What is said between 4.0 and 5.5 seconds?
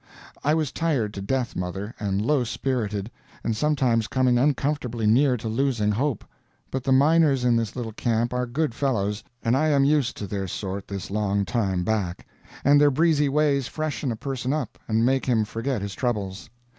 coming uncomfortably near to